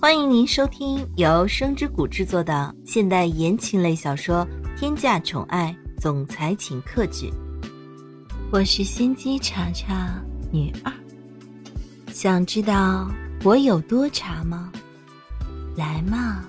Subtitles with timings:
[0.00, 4.46] 欢迎您收听由声之谷制作的现代言情类小说
[4.78, 7.26] 《天价宠爱总裁请客制》，
[8.52, 10.22] 我是心机茶茶
[10.52, 10.92] 女二。
[12.12, 13.10] 想知道
[13.42, 14.72] 我有多茶吗？
[15.76, 16.44] 来嘛，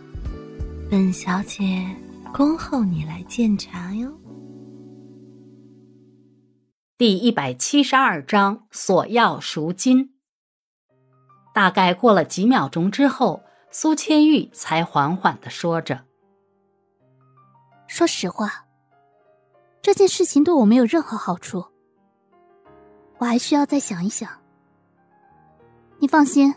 [0.87, 1.83] 本小姐
[2.31, 4.15] 恭候你来鉴茶哟。
[6.99, 10.11] 第一百七十二章索要赎金。
[11.59, 16.05] 大概过了几秒钟之后，苏千玉才缓缓的说着
[17.85, 18.65] ：“说实话，
[19.81, 21.65] 这件事情对我没有任何好处，
[23.17, 24.29] 我还需要再想一想。
[25.97, 26.55] 你放心，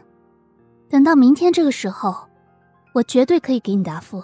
[0.88, 2.28] 等到明天这个时候，
[2.92, 4.22] 我绝对可以给你答复。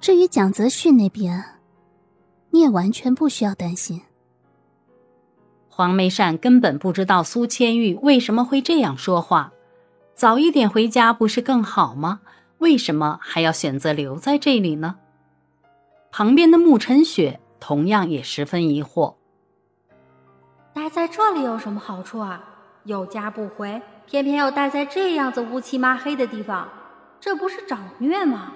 [0.00, 1.44] 至于蒋泽旭那边，
[2.50, 4.02] 你也完全不需要担心。”
[5.78, 9.52] 黄梅善根本不知道苏千玉为什么会这样说话，
[10.12, 12.18] 早一点回家不是更好吗？
[12.58, 14.96] 为什么还要选择留在这里呢？
[16.10, 19.14] 旁边的沐晨雪同样也十分疑惑。
[20.74, 22.42] 待在这里有什么好处啊？
[22.82, 26.68] 有家不回，偏偏要待在这样子乌漆抹黑的地方，
[27.20, 28.52] 这不是找虐吗？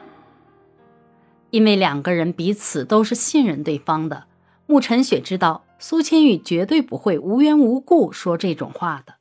[1.51, 4.25] 因为两个人彼此都是信任对方的，
[4.67, 5.63] 沐晨雪知道。
[5.83, 9.17] 苏千玉绝对不会无缘无故说这种话的，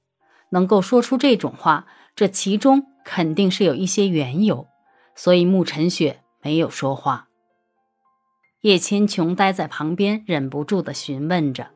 [0.51, 4.67] 能够说出这种话，这其中肯定是有一些缘由，
[5.15, 7.29] 所以慕晨雪没有说话。
[8.61, 11.71] 叶千琼待在旁边，忍不住的询问着：“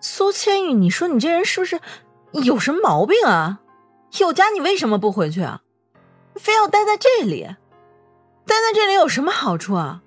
[0.00, 1.78] 苏千玉，你说你这人是不是
[2.32, 3.60] 有什么毛病啊？
[4.18, 5.60] 有家你为什么不回去啊？
[6.36, 7.42] 非要待在这里？
[8.46, 10.02] 待在这里有什么好处啊？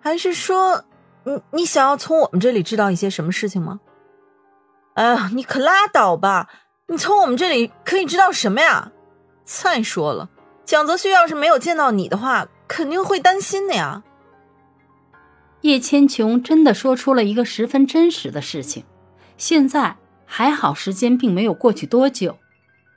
[0.00, 0.86] 还是说？”
[1.24, 3.80] 你你想要从我们这里知道一些什么事情吗？
[4.94, 6.48] 哎呀，你可拉倒吧！
[6.88, 8.92] 你从我们这里可以知道什么呀？
[9.44, 10.28] 再说了，
[10.64, 14.02] 蒋泽旭要是没有见到你的话，肯定会担心的呀。
[15.62, 18.84] 叶千琼真的说出了一个十分真实的事情。
[19.36, 22.36] 现在还好，时间并没有过去多久。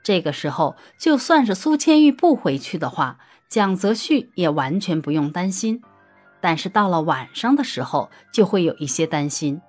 [0.02, 3.18] 这个时候，就算是苏千玉不回去的话，
[3.48, 5.82] 蒋泽旭也完全不用担心。
[6.44, 9.62] 但是到了晚上的时候，就会有一些担心。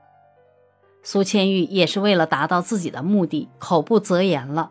[1.03, 4.69] 苏千玉也是为了达到自己的目的，口不择言了，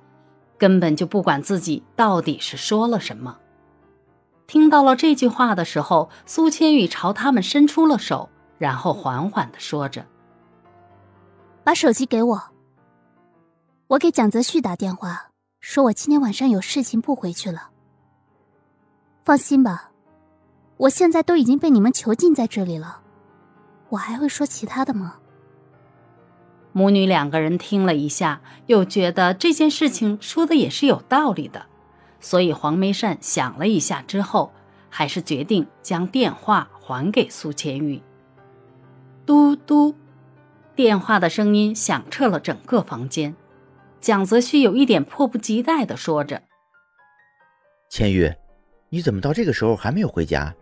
[0.58, 3.38] 根本就不管自己到底是说了什么。
[4.46, 8.28] 听到了这句话的时候，苏千玉朝他们伸出了手，
[8.58, 10.04] 然后缓缓的说着
[11.64, 12.42] ：“把手机给我，
[13.86, 17.70] 我给蒋泽旭打电话，说我今天晚上有事情不回去了。
[19.24, 19.92] 放心吧。”
[20.76, 23.00] 我现在都已经被你们囚禁在这里了，
[23.90, 25.16] 我还会说其他的吗？
[26.72, 31.66] 母女两个人听了一下，又觉得这件事情说的也是有道理的，
[32.18, 34.52] 所以黄梅善想了一下之后，
[34.90, 38.02] 还是决定将电话还给苏千玉。
[39.24, 39.94] 嘟嘟，
[40.74, 43.36] 电话的声音响彻了整个房间。
[44.00, 46.42] 蒋泽旭有一点迫不及待的说着
[47.88, 48.34] ：“千玉，
[48.88, 50.52] 你怎么到这个时候还没有回家？”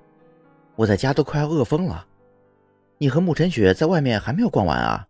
[0.82, 2.06] 我在家都快要饿疯了，
[2.98, 5.06] 你和慕晨雪在外面还没有逛完啊？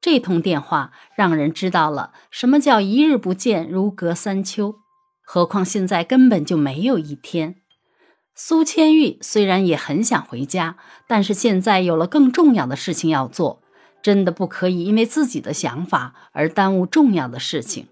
[0.00, 4.76] 这通电话让人知道了什么叫一日不见如隔三秋，
[5.24, 7.56] 何况现在根本就没有一天。
[8.34, 10.76] 苏千玉虽然也很想回家，
[11.06, 13.62] 但是现在有了更重要的事情要做，
[14.02, 17.88] 真的不可以因为自己的想法而耽误重要的事情。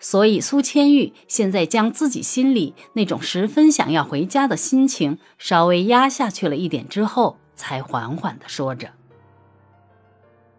[0.00, 8.92] 所以，苏千玉现在将自己心里那种十分想要回家的心情稍微压下去了一点之后，才缓缓的说着：“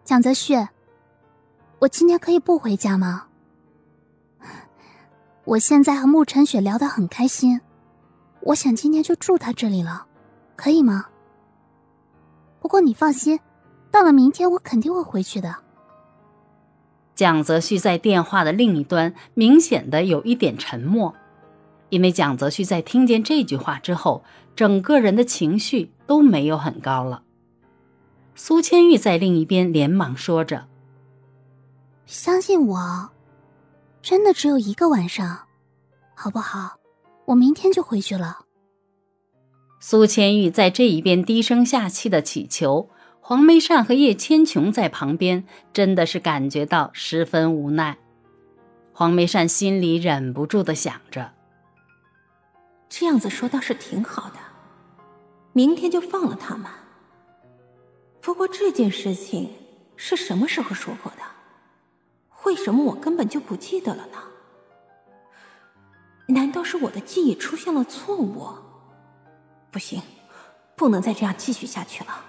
[0.04, 0.54] 蒋泽旭，
[1.78, 3.28] 我今天可以不回家吗？
[5.44, 7.60] 我现在和慕晨雪聊得很开心，
[8.40, 10.06] 我想今天就住他这里了，
[10.54, 11.06] 可以吗？
[12.60, 13.40] 不过你放心，
[13.90, 15.56] 到了明天我肯定会回去的。”
[17.20, 21.14] 蒋泽旭在电话的另一端明显的有一点沉默，
[21.90, 24.24] 因为蒋泽旭在听见这句话之后，
[24.56, 27.22] 整个人的情绪都没有很高了。
[28.34, 30.66] 苏千玉在另一边连忙说着
[32.06, 33.10] ：“相信我，
[34.00, 35.40] 真的只有一个晚上，
[36.14, 36.78] 好不好？
[37.26, 38.46] 我明天就回去了。”
[39.78, 42.88] 苏千玉在这一边低声下气的祈求。
[43.20, 47.96] 黄梅善和叶千琼在旁边，真的是感觉到十分无奈。
[48.92, 51.32] 黄梅善心里忍不住的想着：
[52.88, 54.36] 这样子说倒是挺好的，
[55.52, 56.70] 明天就放了他们。
[58.20, 59.50] 不过这件事情
[59.96, 61.18] 是什么时候说过的？
[62.44, 64.18] 为什么我根本就不记得了呢？
[66.26, 68.48] 难道是我的记忆出现了错误？
[69.70, 70.02] 不行，
[70.74, 72.24] 不能再这样继续下去了。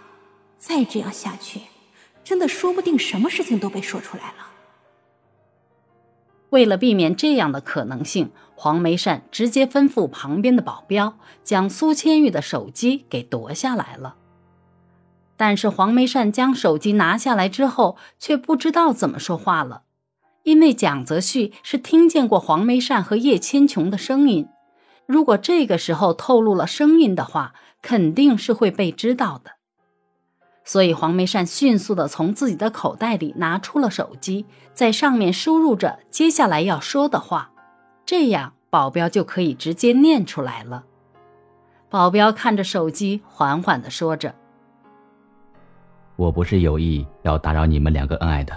[0.62, 1.62] 再这样下去，
[2.24, 4.52] 真的说不定什么事情都被说出来了。
[6.52, 14.18] 为了避免这样的可能性，黄梅善直接吩咐旁边的保镖将苏千玉的手机给夺下来了。
[15.36, 19.82] 但是黄梅善将手机拿下来之后，却不知道怎么说话了，
[20.44, 24.48] 因为蒋泽旭是听见过黄梅善和叶千琼的声音，
[25.08, 29.54] 如果这个时候透露了声音的话，肯定是会被知道的。
[30.64, 37.52] 所以黄梅善迅速的从自己的口袋里拿出了手机，在上面输入着接下来要说的话，
[38.06, 40.86] 这样保镖就可以直接念出来了。
[41.90, 44.34] 保镖看着手机，缓缓的说着
[46.16, 48.56] ：“我不是有意要打扰你们两个恩爱的。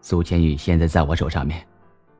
[0.00, 1.66] 苏千玉现在在我手上面，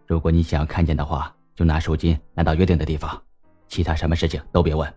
[0.06, 3.22] 如果你想看见的话，就拿赎金来到约定的地方，
[3.68, 4.92] 其他什么事情都别问。”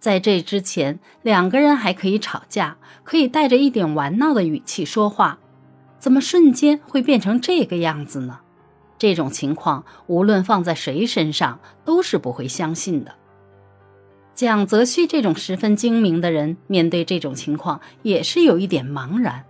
[0.00, 5.38] 在这之前，两个人还可以吵架，可以带着一点玩闹的语气说话，
[5.98, 8.40] 怎么瞬间会变成这个样子呢？
[8.96, 13.14] 这种情况，无论放在谁身上都是不会相信的。
[14.34, 19.44] 蒋泽旭这种十分精明的人，面对这种情况也是有一点茫然。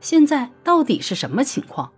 [0.00, 1.92] 现在到底是什么情况？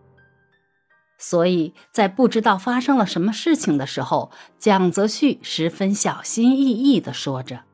[1.19, 7.65] 所以在不知道发生了什么事情的时候，蒋泽旭十分小心翼翼地说着。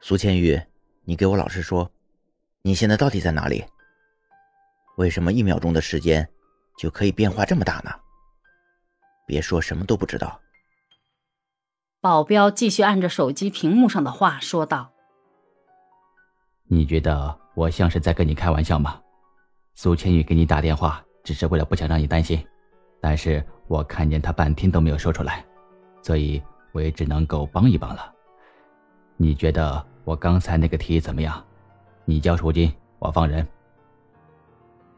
[0.00, 0.60] 苏千玉，
[1.04, 1.90] 你给我老实说，
[2.62, 3.64] 你现在到底在哪里？
[4.96, 6.28] 为什么一秒钟的时间
[6.76, 7.90] 就可以变化这么大呢？
[9.26, 10.40] 别说什么都不知道。
[12.00, 14.92] 保镖继续按着手机屏幕上的话说道
[16.70, 19.02] ：“你觉得我像是在跟你开玩笑吗？
[19.74, 22.46] 苏千玉给你打电话只是为了不想让你担心，
[23.00, 25.44] 但是我看见他半天都没有说出来，
[26.02, 26.40] 所以
[26.72, 28.14] 我也只能够帮一帮了。”
[29.20, 31.44] 你觉得我刚才那个提议怎么样？
[32.04, 33.46] 你交赎金，我放人。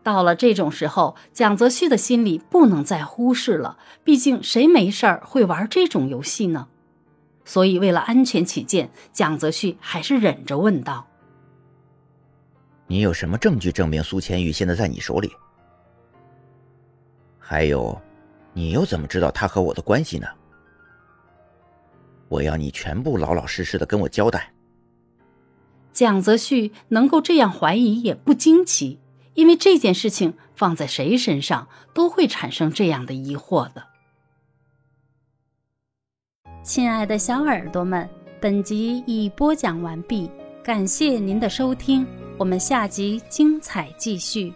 [0.03, 3.79] 到了这种时候，蒋泽旭的心里不能再忽视了。
[4.05, 6.69] 毕竟谁没事儿会玩这种游戏呢？
[7.45, 11.07] 所以为了安全起见，蒋泽旭还是忍着问道
[12.87, 15.33] ：“你有什么证据证明苏千玉现在在你手里？
[17.39, 17.99] 还有，
[18.53, 20.27] 你又怎么知道他和我的关系呢？”
[22.31, 24.53] 我要你全部老老实实的跟我交代。
[25.93, 28.99] 蒋泽旭能够这样怀疑也不惊奇，
[29.35, 33.85] 因为这件事情放在谁身上都会产生这样的疑惑的。
[36.63, 38.09] 亲爱的小耳朵们，
[38.41, 40.31] 本集已播讲完毕，
[40.63, 42.07] 感谢您的收听，
[42.39, 44.55] 我们下集精彩继续。